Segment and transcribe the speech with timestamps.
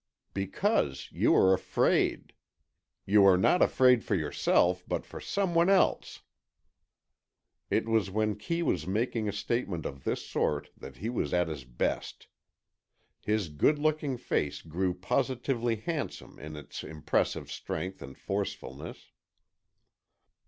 [0.33, 2.33] "Because you are afraid.
[3.05, 6.23] You are not afraid for yourself but for some one else."
[7.69, 11.49] It was when Kee was making a statement of this sort that he was at
[11.49, 12.25] his best.
[13.21, 19.11] His good looking face grew positively handsome in its impressive strength and forcefulness.